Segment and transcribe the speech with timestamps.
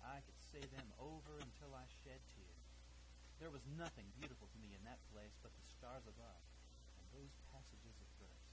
[0.00, 2.68] I could say them over until I shed tears;
[3.38, 6.40] there was nothing beautiful to me in that place but the stars above
[6.96, 8.50] and those passages of verse.